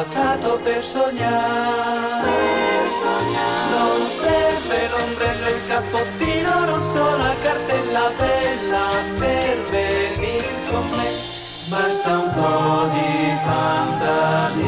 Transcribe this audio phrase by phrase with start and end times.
[0.00, 2.30] fattato per sognare.
[2.30, 3.70] Per sognare.
[3.76, 11.10] Non serve l'ombrello, il cappottino rosso, la cartella bella per venire con me.
[11.68, 14.62] Basta un po' di fantasia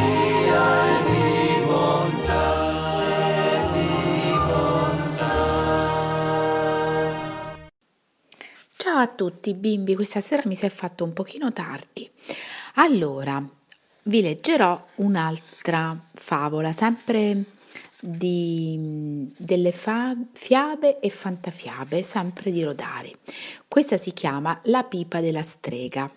[0.85, 3.01] e di bontà.
[3.01, 5.35] E di bontà.
[8.77, 12.11] Ciao a tutti bimbi, questa sera mi si è fatto un pochino tardi.
[12.75, 13.43] Allora,
[14.05, 17.45] vi leggerò un'altra favola, sempre
[18.01, 23.15] di, delle fa, fiabe e fantafiabe, sempre di Rodari.
[23.69, 26.11] Questa si chiama La pipa della strega.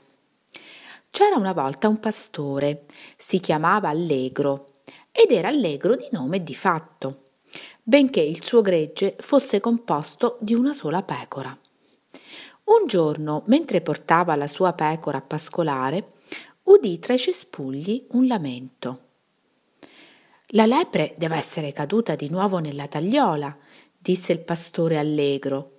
[1.11, 2.85] C'era una volta un pastore,
[3.15, 4.79] si chiamava Allegro
[5.11, 7.29] ed era allegro di nome e di fatto,
[7.81, 11.57] benché il suo gregge fosse composto di una sola pecora.
[12.65, 16.14] Un giorno, mentre portava la sua pecora a pascolare,
[16.65, 18.99] udì tra i cespugli un lamento.
[20.49, 23.55] La lepre deve essere caduta di nuovo nella tagliola,
[23.97, 25.71] disse il pastore allegro.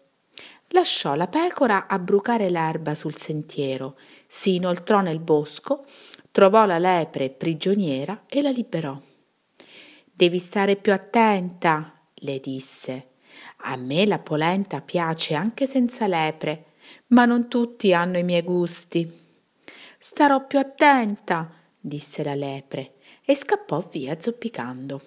[0.70, 5.86] Lasciò la pecora a brucare l'erba sul sentiero, si inoltrò nel bosco,
[6.32, 9.00] trovò la lepre prigioniera e la liberò.
[10.12, 13.10] Devi stare più attenta, le disse.
[13.58, 16.72] A me la polenta piace anche senza lepre,
[17.08, 19.25] ma non tutti hanno i miei gusti.
[19.98, 22.94] Starò più attenta, disse la lepre
[23.24, 25.02] e scappò via zoppicando.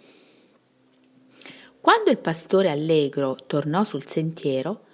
[1.81, 4.85] Quando il pastore allegro tornò sul sentiero,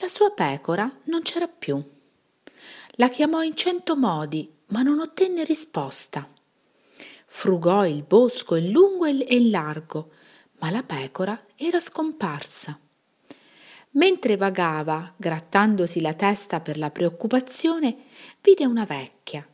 [0.00, 1.82] la sua pecora non c'era più.
[2.96, 6.28] La chiamò in cento modi, ma non ottenne risposta.
[7.26, 10.10] Frugò il bosco in lungo e in largo,
[10.58, 12.78] ma la pecora era scomparsa.
[13.96, 17.96] Mentre vagava, grattandosi la testa per la preoccupazione,
[18.40, 19.46] vide una vecchia,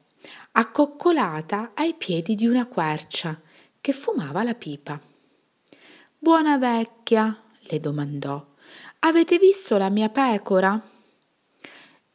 [0.53, 3.39] accoccolata ai piedi di una quercia,
[3.83, 4.99] che fumava la pipa.
[6.17, 8.55] Buona vecchia, le domandò,
[9.01, 10.81] avete visto la mia pecora?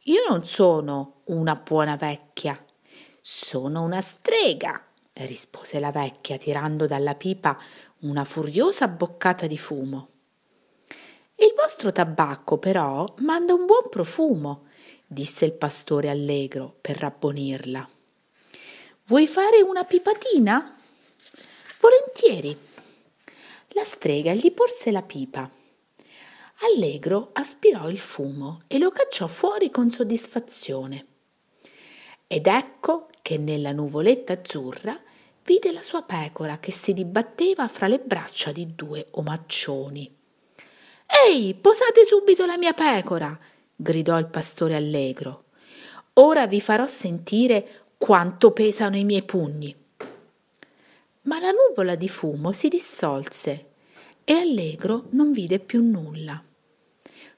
[0.04, 2.60] Io non sono una buona vecchia,
[3.20, 7.56] sono una strega, rispose la vecchia tirando dalla pipa
[8.00, 10.08] una furiosa boccata di fumo.
[11.38, 14.68] Il vostro tabacco, però, manda un buon profumo,
[15.06, 17.86] disse il pastore allegro per rabbonirla.
[19.04, 20.78] Vuoi fare una pipatina?
[21.78, 22.58] Volentieri.
[23.68, 25.48] La strega gli porse la pipa.
[26.74, 31.06] Allegro aspirò il fumo e lo cacciò fuori con soddisfazione.
[32.26, 34.98] Ed ecco che nella nuvoletta azzurra
[35.44, 40.15] vide la sua pecora che si dibatteva fra le braccia di due omaccioni.
[41.06, 43.38] Ehi, posate subito la mia pecora!
[43.74, 45.44] gridò il pastore allegro.
[46.14, 49.74] Ora vi farò sentire quanto pesano i miei pugni.
[51.22, 53.66] Ma la nuvola di fumo si dissolse
[54.24, 56.42] e Allegro non vide più nulla.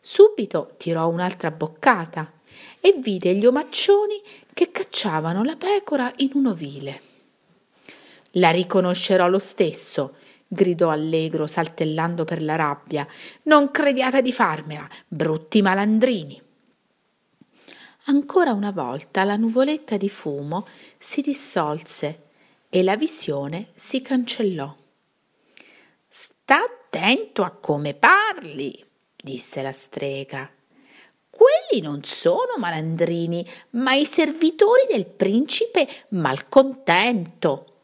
[0.00, 2.32] Subito tirò un'altra boccata
[2.80, 4.20] e vide gli omaccioni
[4.52, 7.02] che cacciavano la pecora in un ovile.
[8.32, 10.14] La riconoscerò lo stesso,
[10.48, 13.06] gridò allegro saltellando per la rabbia.
[13.44, 16.42] Non crediate di farmela, brutti malandrini.
[18.06, 20.66] Ancora una volta la nuvoletta di fumo
[20.96, 22.22] si dissolse
[22.70, 24.74] e la visione si cancellò.
[26.08, 28.82] Sta attento a come parli,
[29.14, 30.50] disse la strega.
[31.28, 37.77] Quelli non sono malandrini, ma i servitori del principe malcontento.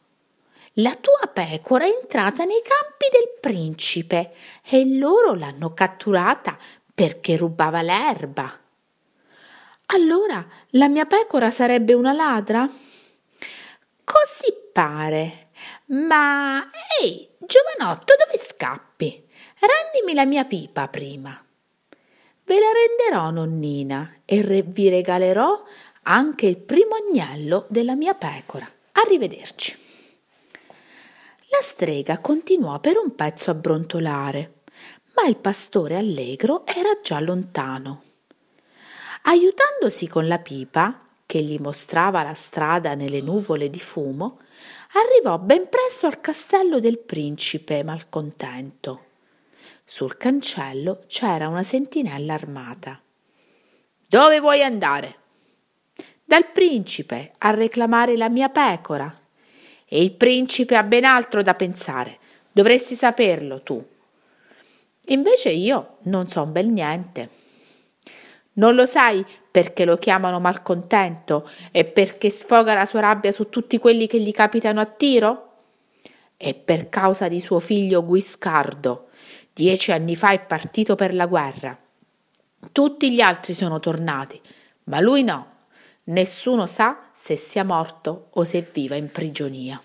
[0.79, 4.35] La tua pecora è entrata nei campi del principe
[4.69, 6.59] e loro l'hanno catturata
[6.93, 8.61] perché rubava l'erba.
[9.87, 12.69] Allora la mia pecora sarebbe una ladra?
[14.03, 15.51] Così pare.
[15.87, 16.69] Ma
[17.01, 19.29] ehi, giovanotto, dove scappi?
[19.61, 21.41] Rendimi la mia pipa prima.
[22.47, 25.63] Ve la renderò, nonnina, e re- vi regalerò
[26.03, 28.69] anche il primo agnello della mia pecora.
[28.93, 29.83] Arrivederci.
[31.57, 34.63] La strega continuò per un pezzo a brontolare,
[35.15, 38.03] ma il pastore allegro era già lontano.
[39.23, 44.41] Aiutandosi con la pipa, che gli mostrava la strada nelle nuvole di fumo,
[44.95, 49.05] arrivò ben presto al castello del principe malcontento.
[49.85, 53.01] Sul cancello c'era una sentinella armata.
[54.09, 55.19] Dove vuoi andare?
[56.25, 59.23] Dal principe a reclamare la mia pecora,
[59.95, 62.19] e il principe ha ben altro da pensare.
[62.51, 63.81] Dovresti saperlo tu.
[65.07, 67.29] Invece io non so un bel niente.
[68.55, 73.79] Non lo sai perché lo chiamano malcontento e perché sfoga la sua rabbia su tutti
[73.79, 75.53] quelli che gli capitano a tiro?
[76.37, 79.11] È per causa di suo figlio Guiscardo.
[79.53, 81.79] Dieci anni fa è partito per la guerra.
[82.73, 84.41] Tutti gli altri sono tornati,
[84.85, 85.53] ma lui no.
[86.05, 89.81] Nessuno sa se sia morto o se viva in prigionia.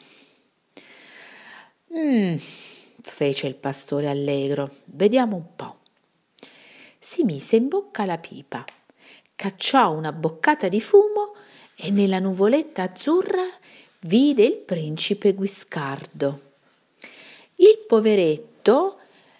[1.97, 2.35] Mm,
[3.01, 4.77] fece il pastore allegro.
[4.85, 5.79] Vediamo un po'
[7.01, 8.65] si mise in bocca la pipa,
[9.33, 11.33] cacciò una boccata di fumo
[11.75, 13.45] e nella nuvoletta azzurra
[14.01, 16.41] vide il principe Guiscardo.
[17.55, 18.99] Il poveretto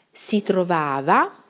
[0.10, 1.44] si trovava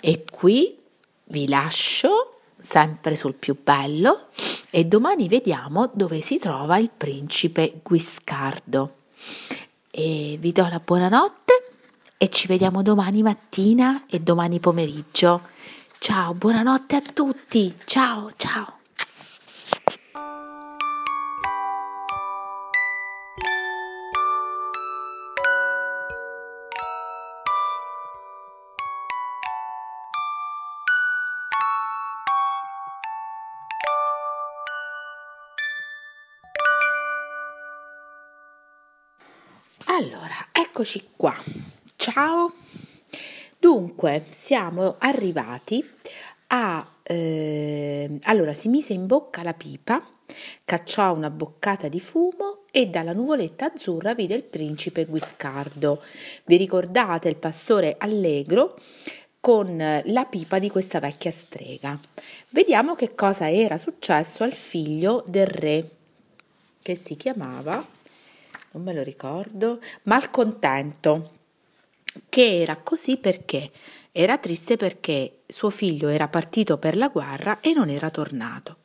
[0.00, 0.78] e qui
[1.24, 2.33] vi lascio
[2.64, 4.28] sempre sul più bello
[4.70, 8.94] e domani vediamo dove si trova il principe Guiscardo.
[9.90, 11.52] E vi do la buonanotte
[12.16, 15.42] e ci vediamo domani mattina e domani pomeriggio.
[15.98, 17.74] Ciao, buonanotte a tutti.
[17.84, 18.83] Ciao, ciao.
[40.84, 41.34] Eccoci qua.
[41.96, 42.52] Ciao!
[43.58, 45.82] Dunque, siamo arrivati
[46.48, 46.86] a...
[47.02, 50.06] Eh, allora, si mise in bocca la pipa,
[50.62, 56.02] cacciò una boccata di fumo e dalla nuvoletta azzurra vide il principe Guiscardo.
[56.44, 58.78] Vi ricordate il pastore allegro
[59.40, 61.98] con la pipa di questa vecchia strega.
[62.50, 65.88] Vediamo che cosa era successo al figlio del re,
[66.82, 68.02] che si chiamava,
[68.74, 71.30] non me lo ricordo, Malcontento
[72.28, 73.70] che era così perché
[74.12, 78.78] era triste perché suo figlio era partito per la guerra e non era tornato.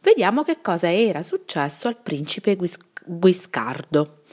[0.00, 4.24] Vediamo che cosa era successo al principe Guis- Guiscardo.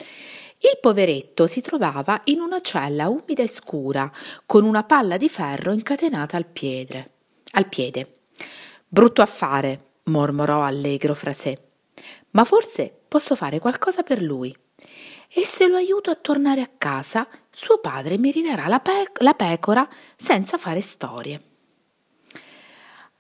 [0.60, 4.12] Il poveretto si trovava in una cella umida e scura,
[4.46, 7.12] con una palla di ferro incatenata al piede.
[7.52, 8.16] Al piede.
[8.88, 11.58] Brutto affare, mormorò allegro fra sé.
[12.32, 14.54] Ma forse posso fare qualcosa per lui
[15.32, 19.34] e se lo aiuto a tornare a casa, suo padre mi ridarà la, pe- la
[19.34, 21.42] pecora senza fare storie.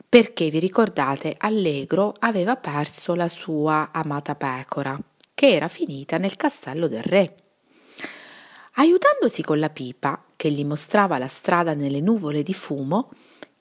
[0.10, 5.00] Perché vi ricordate, Allegro aveva perso la sua amata pecora,
[5.36, 7.36] che era finita nel castello del re.
[8.74, 13.12] Aiutandosi con la pipa, che gli mostrava la strada nelle nuvole di fumo,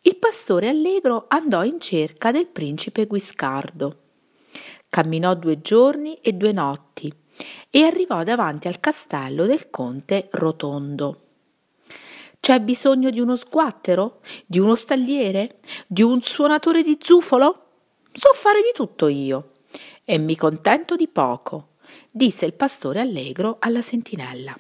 [0.03, 4.05] il pastore allegro andò in cerca del principe Guiscardo.
[4.89, 7.13] Camminò due giorni e due notti
[7.71, 11.23] e arrivò davanti al castello del conte Rotondo.
[12.41, 14.21] C'è bisogno di uno sguattero?
[14.47, 15.59] Di uno stalliere?
[15.87, 17.65] Di un suonatore di zufolo?
[18.13, 19.53] So fare di tutto io
[20.05, 21.75] e mi contento di poco,
[22.11, 24.59] disse il pastore allegro alla sentinella.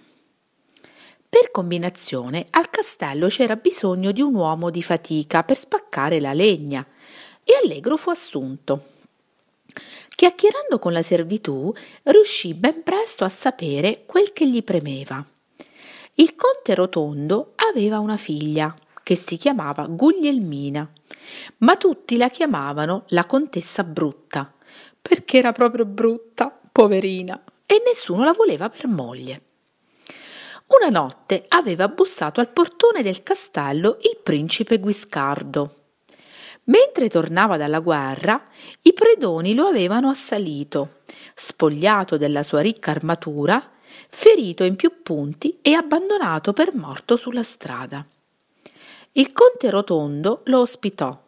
[1.30, 6.86] Per combinazione al castello c'era bisogno di un uomo di fatica per spaccare la legna
[7.44, 8.84] e Allegro fu assunto.
[10.18, 15.24] Chiacchierando con la servitù, riuscì ben presto a sapere quel che gli premeva.
[16.14, 20.90] Il conte Rotondo aveva una figlia che si chiamava Guglielmina,
[21.58, 24.52] ma tutti la chiamavano la contessa brutta,
[25.00, 29.42] perché era proprio brutta, poverina, e nessuno la voleva per moglie.
[30.66, 35.77] Una notte aveva bussato al portone del castello il principe Guiscardo
[36.68, 38.42] Mentre tornava dalla guerra,
[38.82, 41.00] i predoni lo avevano assalito,
[41.34, 43.70] spogliato della sua ricca armatura,
[44.10, 48.04] ferito in più punti e abbandonato per morto sulla strada.
[49.12, 51.18] Il conte Rotondo lo ospitò,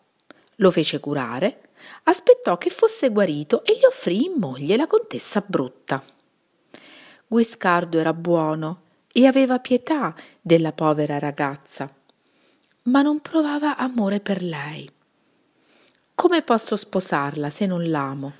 [0.56, 1.70] lo fece curare,
[2.04, 6.04] aspettò che fosse guarito e gli offrì in moglie la contessa brutta.
[7.26, 11.90] Guiscardo era buono e aveva pietà della povera ragazza,
[12.82, 14.98] ma non provava amore per lei.
[16.20, 18.34] Come posso sposarla se non l'amo?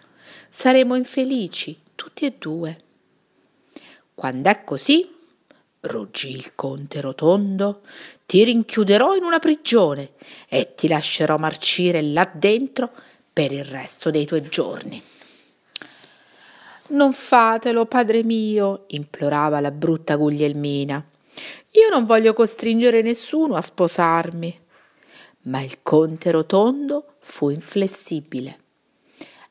[0.51, 2.77] Saremo infelici, tutti e due.
[4.15, 5.11] Quando è così,
[5.81, 7.81] ruggì il conte rotondo,
[8.27, 10.11] ti rinchiuderò in una prigione
[10.47, 12.93] e ti lascerò marcire là dentro
[13.33, 15.03] per il resto dei tuoi giorni.
[16.89, 21.03] Non fatelo, padre mio, implorava la brutta Guglielmina.
[21.71, 24.61] Io non voglio costringere nessuno a sposarmi.
[25.45, 28.59] Ma il conte rotondo fu inflessibile.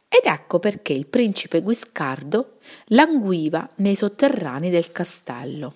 [0.09, 2.57] Ed ecco perché il principe Guiscardo
[2.87, 5.73] languiva nei sotterranei del castello.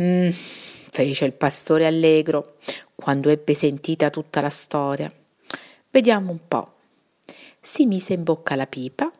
[0.00, 2.56] Mm, fece il pastore allegro
[2.94, 5.12] quando ebbe sentita tutta la storia.
[5.90, 6.72] Vediamo un po'.
[7.60, 9.10] Si mise in bocca la pipa,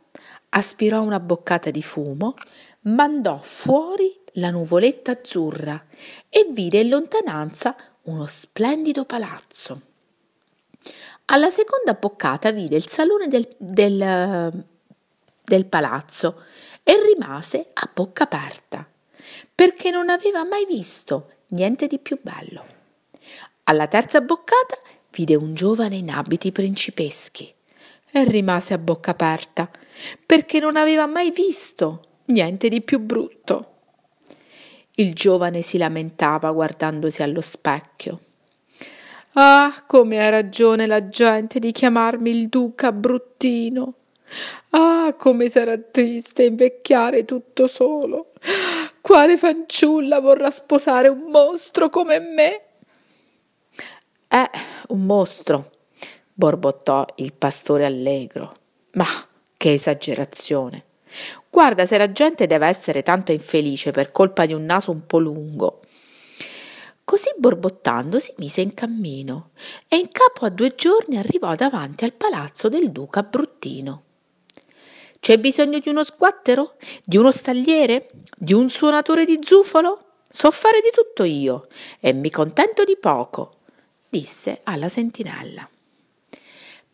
[0.50, 2.34] aspirò una boccata di fumo,
[2.82, 5.84] mandò fuori la nuvoletta azzurra
[6.28, 9.85] e vide in lontananza uno splendido palazzo.
[11.28, 14.64] Alla seconda boccata vide il salone del, del,
[15.42, 16.42] del palazzo
[16.84, 18.88] e rimase a bocca aperta,
[19.52, 22.64] perché non aveva mai visto niente di più bello.
[23.64, 24.78] Alla terza boccata
[25.10, 27.52] vide un giovane in abiti principeschi
[28.12, 29.68] e rimase a bocca aperta,
[30.24, 33.72] perché non aveva mai visto niente di più brutto.
[34.92, 38.20] Il giovane si lamentava guardandosi allo specchio.
[39.38, 43.92] Ah, come ha ragione la gente di chiamarmi il duca bruttino.
[44.70, 48.32] Ah, come sarà triste invecchiare tutto solo.
[49.02, 52.62] Quale fanciulla vorrà sposare un mostro come me?
[54.28, 54.50] Eh,
[54.88, 55.70] un mostro,
[56.32, 58.56] borbottò il pastore allegro.
[58.92, 59.04] Ma
[59.54, 60.84] che esagerazione!
[61.50, 65.18] Guarda se la gente deve essere tanto infelice per colpa di un naso un po'
[65.18, 65.82] lungo.
[67.06, 69.50] Così borbottando si mise in cammino
[69.86, 74.02] e in capo a due giorni arrivò davanti al palazzo del duca Bruttino.
[75.20, 76.74] C'è bisogno di uno sguattero?
[77.04, 78.10] Di uno stagliere?
[78.36, 80.14] Di un suonatore di zufolo?
[80.28, 81.68] So fare di tutto io
[82.00, 83.58] e mi contento di poco,
[84.08, 85.70] disse alla sentinella.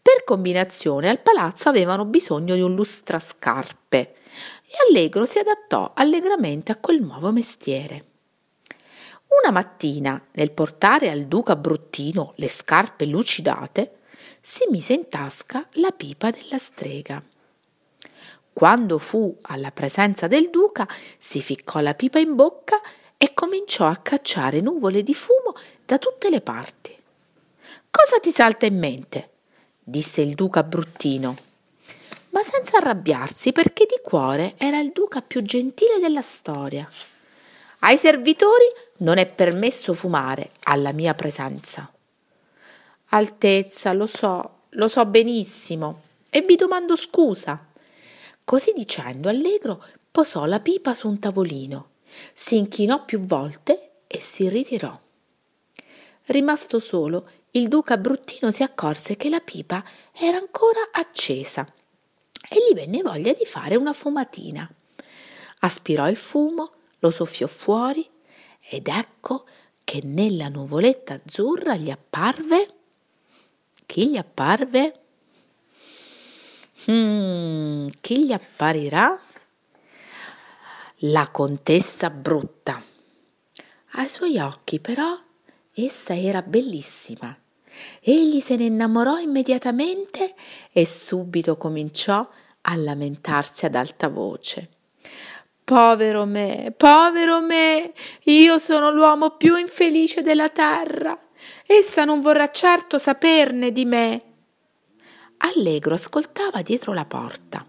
[0.02, 6.76] Per combinazione al palazzo avevano bisogno di un lustrascarpe e Allegro si adattò allegramente a
[6.76, 8.11] quel nuovo mestiere.
[9.40, 13.98] Una mattina, nel portare al duca Bruttino le scarpe lucidate,
[14.40, 17.22] si mise in tasca la pipa della strega.
[18.52, 20.86] Quando fu alla presenza del duca,
[21.18, 22.80] si ficcò la pipa in bocca
[23.16, 26.96] e cominciò a cacciare nuvole di fumo da tutte le parti.
[27.90, 29.30] Cosa ti salta in mente?
[29.82, 31.36] disse il duca bruttino,
[32.30, 36.88] ma senza arrabbiarsi perché di cuore era il duca più gentile della storia.
[37.84, 38.66] Ai servitori
[38.98, 41.90] non è permesso fumare alla mia presenza.
[43.08, 47.66] Altezza, lo so, lo so benissimo, e vi domando scusa.
[48.44, 51.88] Così dicendo, Allegro posò la pipa su un tavolino,
[52.32, 54.96] si inchinò più volte e si ritirò.
[56.26, 61.66] Rimasto solo, il duca Bruttino si accorse che la pipa era ancora accesa
[62.48, 64.70] e gli venne voglia di fare una fumatina.
[65.60, 68.08] Aspirò il fumo, lo soffiò fuori
[68.60, 69.44] ed ecco
[69.84, 72.74] che nella nuvoletta azzurra gli apparve.
[73.86, 75.00] Chi gli apparve?
[76.86, 79.20] Hmm, chi gli apparirà?
[81.04, 82.82] La contessa brutta.
[83.94, 85.20] Ai suoi occhi, però,
[85.74, 87.36] essa era bellissima
[88.00, 90.34] Egli se ne innamorò immediatamente
[90.70, 92.28] e subito cominciò
[92.62, 94.68] a lamentarsi ad alta voce.
[95.72, 101.18] Povero me, povero me, io sono l'uomo più infelice della terra.
[101.64, 104.22] Essa non vorrà certo saperne di me.
[105.38, 107.64] Allegro ascoltava dietro la porta.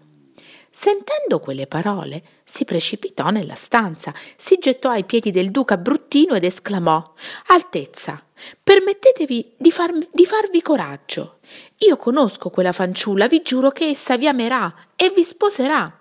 [0.70, 6.44] Sentendo quelle parole, si precipitò nella stanza, si gettò ai piedi del duca bruttino ed
[6.44, 7.14] esclamò
[7.46, 8.22] Altezza,
[8.62, 11.38] permettetevi di, farmi, di farvi coraggio.
[11.78, 16.00] Io conosco quella fanciulla, vi giuro che essa vi amerà e vi sposerà.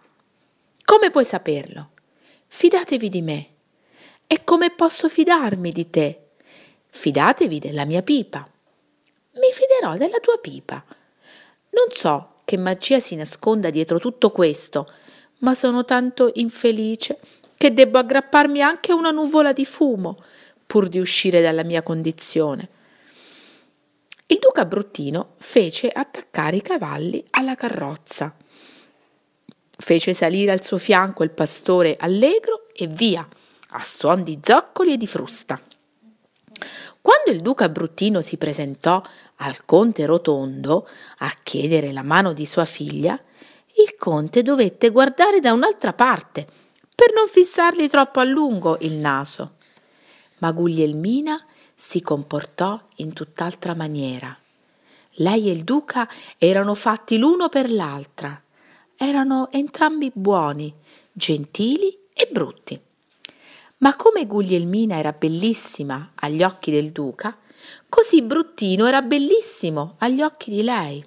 [0.83, 1.91] Come puoi saperlo?
[2.55, 3.48] Fidatevi di me.
[4.27, 6.27] E come posso fidarmi di te?
[6.88, 8.48] Fidatevi della mia pipa.
[9.31, 10.86] Mi fiderò della tua pipa.
[11.72, 14.88] Non so che magia si nasconda dietro tutto questo,
[15.39, 17.19] ma sono tanto infelice
[17.57, 20.24] che debbo aggrapparmi anche a una nuvola di fumo
[20.65, 22.69] pur di uscire dalla mia condizione.
[24.27, 28.36] Il duca Bruttino fece attaccare i cavalli alla carrozza.
[29.77, 33.27] Fece salire al suo fianco il pastore allegro e via,
[33.70, 35.60] a suon di zoccoli e di frusta.
[37.01, 39.01] Quando il duca Bruttino si presentò
[39.38, 40.88] al conte Rotondo
[41.18, 43.20] a chiedere la mano di sua figlia,
[43.75, 46.46] il conte dovette guardare da un'altra parte
[46.96, 49.56] per non fissargli troppo a lungo il naso.
[50.38, 54.38] Ma Guglielmina si comportò in tutt'altra maniera.
[55.18, 58.42] Lei e il duca erano fatti l'uno per l'altra.
[59.05, 60.74] Erano entrambi buoni,
[61.12, 62.79] gentili e brutti.
[63.79, 67.38] Ma come Guglielmina era bellissima agli occhi del duca,
[67.89, 71.05] così Bruttino era bellissimo agli occhi di lei.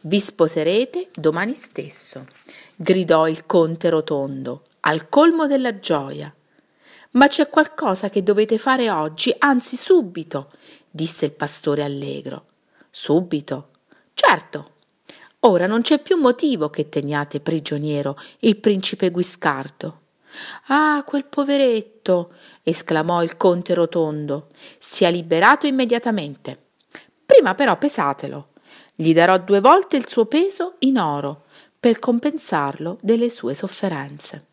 [0.00, 2.26] Vi sposerete domani stesso,
[2.74, 6.34] gridò il conte rotondo, al colmo della gioia.
[7.10, 10.50] Ma c'è qualcosa che dovete fare oggi, anzi subito,
[10.88, 12.46] disse il pastore allegro.
[12.88, 13.68] Subito?
[14.14, 14.78] Certo.
[15.44, 20.00] Ora non c'è più motivo che teniate prigioniero il principe Guiscardo.
[20.66, 22.34] Ah, quel poveretto!
[22.62, 24.48] esclamò il conte rotondo.
[24.78, 26.66] Sia liberato immediatamente.
[27.24, 28.48] Prima però pesatelo.
[28.94, 31.44] Gli darò due volte il suo peso in oro
[31.80, 34.44] per compensarlo delle sue sofferenze.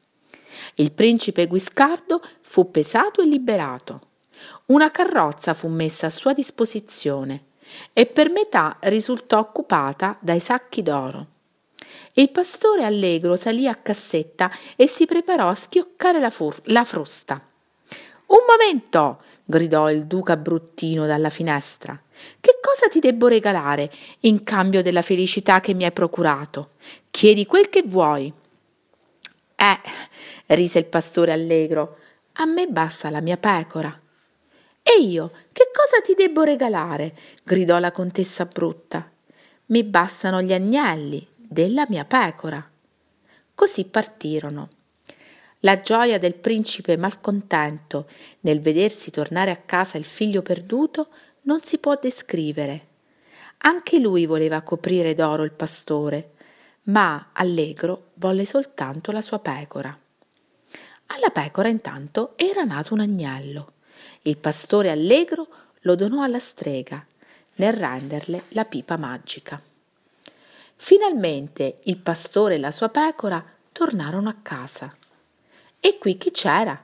[0.76, 4.02] Il principe Guiscardo fu pesato e liberato.
[4.68, 7.47] Una carrozza fu messa a sua disposizione
[7.94, 11.26] e per metà risultò occupata dai sacchi d'oro.
[12.14, 17.42] Il pastore allegro salì a cassetta e si preparò a schioccare la, fur- la frusta.
[18.28, 19.22] Un momento!
[19.46, 22.00] gridò il duca bruttino dalla finestra.
[22.40, 26.72] Che cosa ti debbo regalare in cambio della felicità che mi hai procurato?
[27.10, 28.34] Chiedi quel che vuoi.
[29.56, 29.80] Eh,
[30.48, 31.98] rise il pastore allegro,
[32.34, 33.98] a me basta la mia pecora.
[34.90, 37.14] E io, che cosa ti debbo regalare?
[37.44, 39.12] gridò la contessa brutta.
[39.66, 42.66] Mi bastano gli agnelli della mia pecora.
[43.54, 44.70] Così partirono.
[45.60, 48.08] La gioia del principe malcontento
[48.42, 51.10] nel vedersi tornare a casa il figlio perduto
[51.42, 52.88] non si può descrivere.
[53.58, 56.32] Anche lui voleva coprire d'oro il pastore,
[56.84, 60.00] ma allegro volle soltanto la sua pecora.
[61.08, 63.72] Alla pecora intanto era nato un agnello.
[64.28, 65.48] Il pastore allegro
[65.84, 67.02] lo donò alla strega
[67.56, 69.60] nel renderle la pipa magica.
[70.76, 73.42] Finalmente il pastore e la sua pecora
[73.72, 74.94] tornarono a casa.
[75.80, 76.78] E qui chi c'era?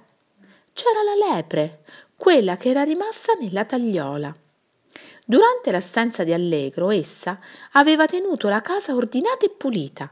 [0.71, 1.83] C'era la lepre,
[2.15, 4.33] quella che era rimasta nella tagliola.
[5.25, 7.39] Durante l'assenza di Allegro, essa
[7.73, 10.09] aveva tenuto la casa ordinata e pulita,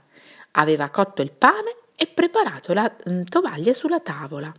[0.52, 4.54] aveva cotto il pane e preparato la mm, tovaglia sulla tavola.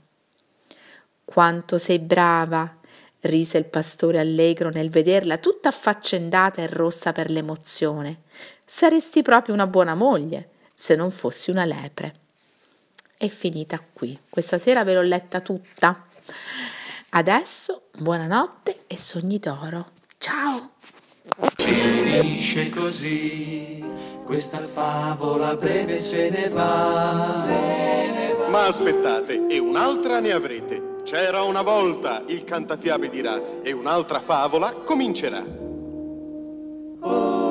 [1.32, 2.76] Quanto sei brava!
[3.20, 8.24] rise il pastore allegro nel vederla tutta affaccendata e rossa per l'emozione.
[8.66, 12.16] Saresti proprio una buona moglie se non fossi una lepre.
[13.16, 14.18] È finita qui.
[14.28, 16.04] Questa sera ve l'ho letta tutta.
[17.08, 19.92] Adesso buonanotte e sogni d'oro.
[20.18, 20.72] Ciao!
[21.56, 23.82] Finisce così,
[24.26, 27.42] questa favola breve se ne va.
[27.42, 28.48] Se ne va.
[28.48, 30.91] Ma aspettate, e un'altra ne avrete.
[31.12, 35.44] C'era una volta, il cantafiabe dirà, e un'altra favola comincerà.
[37.00, 37.41] Oh.